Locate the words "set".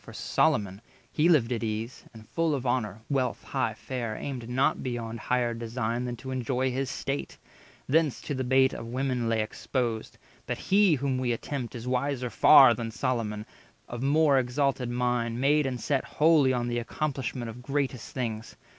15.79-16.03